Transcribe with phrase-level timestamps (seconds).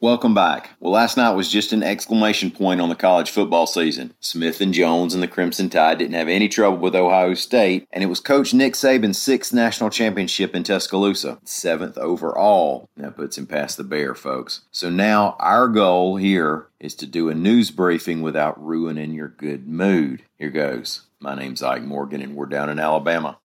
[0.00, 0.76] Welcome back.
[0.78, 4.14] Well, last night was just an exclamation point on the college football season.
[4.20, 8.04] Smith and Jones and the Crimson Tide didn't have any trouble with Ohio State, and
[8.04, 12.88] it was Coach Nick Saban's sixth national championship in Tuscaloosa, seventh overall.
[12.96, 14.60] That puts him past the Bear, folks.
[14.70, 19.66] So now our goal here is to do a news briefing without ruining your good
[19.66, 20.22] mood.
[20.38, 21.06] Here goes.
[21.18, 23.40] My name's Ike Morgan, and we're down in Alabama.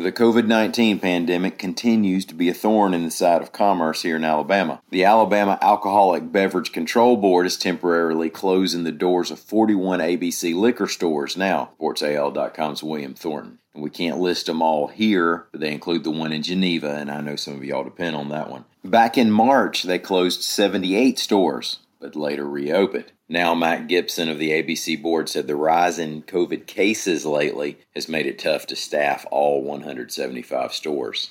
[0.00, 4.16] The COVID 19 pandemic continues to be a thorn in the side of commerce here
[4.16, 4.80] in Alabama.
[4.88, 10.86] The Alabama Alcoholic Beverage Control Board is temporarily closing the doors of 41 ABC liquor
[10.86, 13.58] stores now, reports AL.com's William Thornton.
[13.74, 17.10] And we can't list them all here, but they include the one in Geneva, and
[17.10, 18.64] I know some of y'all depend on that one.
[18.82, 23.12] Back in March, they closed 78 stores, but later reopened.
[23.32, 28.08] Now, Matt Gibson of the ABC board said the rise in COVID cases lately has
[28.08, 31.30] made it tough to staff all 175 stores.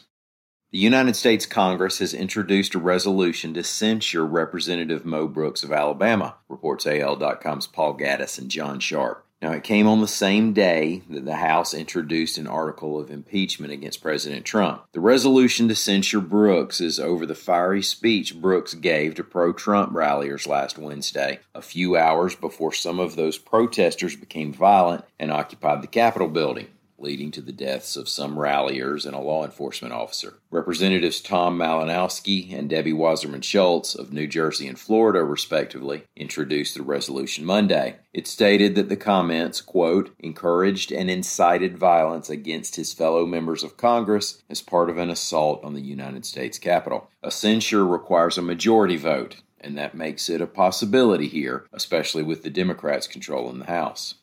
[0.71, 6.37] The United States Congress has introduced a resolution to censure Representative Mo Brooks of Alabama,
[6.47, 9.25] reports AL.com's Paul Gattis and John Sharp.
[9.41, 13.71] Now, it came on the same day that the House introduced an article of impeachment
[13.71, 14.83] against President Trump.
[14.91, 19.93] The resolution to censure Brooks is over the fiery speech Brooks gave to pro Trump
[19.93, 25.81] ralliers last Wednesday, a few hours before some of those protesters became violent and occupied
[25.81, 26.67] the Capitol building
[27.01, 30.39] leading to the deaths of some ralliers and a law enforcement officer.
[30.51, 36.83] Representatives Tom Malinowski and Debbie Wasserman Schultz of New Jersey and Florida, respectively, introduced the
[36.83, 37.97] resolution Monday.
[38.13, 43.77] It stated that the comments, quote, encouraged and incited violence against his fellow members of
[43.77, 47.09] Congress as part of an assault on the United States Capitol.
[47.23, 52.43] A censure requires a majority vote, and that makes it a possibility here, especially with
[52.43, 54.15] the Democrats controlling the House.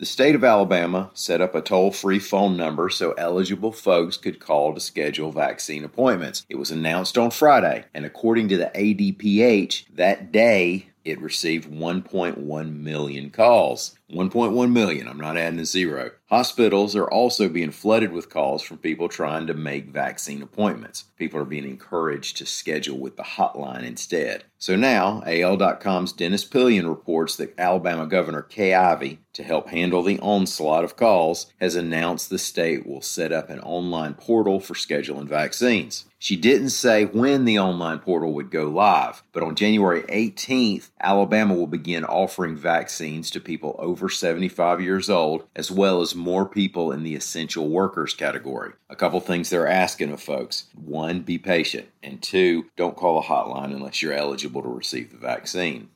[0.00, 4.40] The state of Alabama set up a toll free phone number so eligible folks could
[4.40, 6.46] call to schedule vaccine appointments.
[6.48, 12.76] It was announced on Friday, and according to the ADPH, that day it received 1.1
[12.80, 13.98] million calls.
[14.12, 16.10] 1.1 million, I'm not adding a zero.
[16.30, 21.04] Hospitals are also being flooded with calls from people trying to make vaccine appointments.
[21.18, 24.44] People are being encouraged to schedule with the hotline instead.
[24.58, 30.20] So now, AL.com's Dennis Pillion reports that Alabama Governor Kay Ivey, to help handle the
[30.20, 35.26] onslaught of calls, has announced the state will set up an online portal for scheduling
[35.26, 36.04] vaccines.
[36.18, 41.54] She didn't say when the online portal would go live, but on January 18th, Alabama
[41.54, 46.90] will begin offering vaccines to people over 75 years old, as well as more people
[46.90, 48.72] in the essential workers category.
[48.88, 53.22] A couple things they're asking of folks one, be patient, and two, don't call a
[53.22, 55.90] hotline unless you're eligible to receive the vaccine.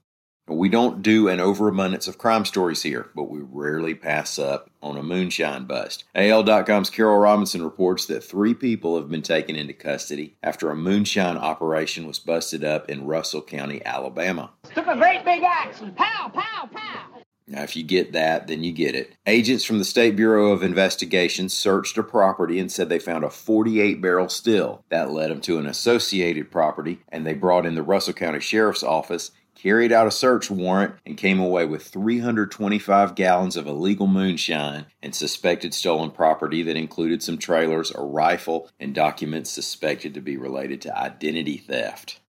[0.46, 4.98] We don't do an overabundance of crime stories here, but we rarely pass up on
[4.98, 6.04] a moonshine bust.
[6.14, 11.38] AL.com's Carol Robinson reports that three people have been taken into custody after a moonshine
[11.38, 14.50] operation was busted up in Russell County, Alabama.
[14.74, 17.03] Took a great big axe pow, pow, pow.
[17.46, 19.16] Now, if you get that, then you get it.
[19.26, 23.30] Agents from the State Bureau of Investigation searched a property and said they found a
[23.30, 24.82] 48 barrel still.
[24.88, 28.82] That led them to an associated property, and they brought in the Russell County Sheriff's
[28.82, 34.84] Office carried out a search warrant and came away with 325 gallons of illegal moonshine
[35.02, 40.36] and suspected stolen property that included some trailers, a rifle, and documents suspected to be
[40.36, 42.20] related to identity theft.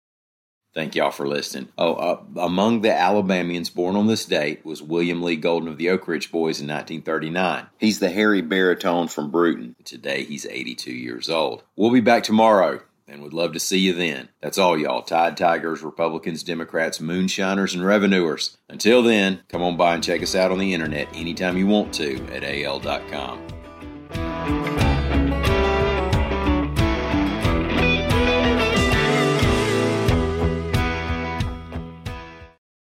[0.75, 1.69] Thank y'all for listening.
[1.77, 5.89] Oh, uh, among the Alabamians born on this date was William Lee Golden of the
[5.89, 7.67] Oak Ridge Boys in 1939.
[7.79, 9.77] He's the hairy baritone from Brewton.
[9.85, 11.63] Today he's 82 years old.
[11.77, 14.27] We'll be back tomorrow and would love to see you then.
[14.41, 15.01] That's all, y'all.
[15.01, 18.57] Tide Tigers, Republicans, Democrats, moonshiners, and revenuers.
[18.67, 21.93] Until then, come on by and check us out on the internet anytime you want
[21.93, 24.74] to at al.com.